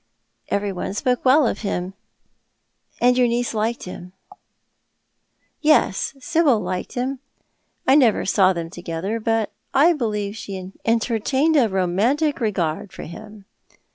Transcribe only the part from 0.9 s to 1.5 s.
spoke well